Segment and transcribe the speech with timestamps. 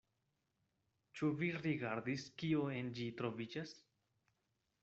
[1.19, 3.79] Ĉu vi rigardis, kio en ĝi troviĝas?